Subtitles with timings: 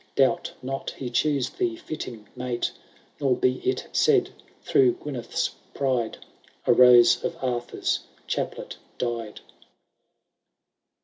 [0.15, 2.71] Doubt not he choose thee fitting mate;
[3.19, 4.31] Nor be it said,
[4.63, 6.17] through Gyneth^s pride
[6.65, 9.41] A rose of Arthur^ chaplet died.